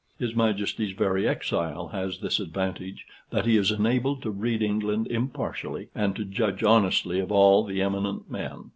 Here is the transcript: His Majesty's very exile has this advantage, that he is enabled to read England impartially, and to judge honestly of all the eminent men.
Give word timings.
His 0.17 0.33
Majesty's 0.35 0.93
very 0.93 1.27
exile 1.27 1.89
has 1.89 2.21
this 2.21 2.39
advantage, 2.39 3.05
that 3.29 3.45
he 3.45 3.55
is 3.55 3.69
enabled 3.71 4.23
to 4.23 4.31
read 4.31 4.63
England 4.63 5.05
impartially, 5.05 5.89
and 5.93 6.15
to 6.15 6.25
judge 6.25 6.63
honestly 6.63 7.19
of 7.19 7.31
all 7.31 7.63
the 7.63 7.83
eminent 7.83 8.27
men. 8.27 8.69